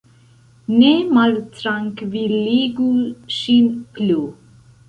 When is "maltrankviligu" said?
1.17-2.89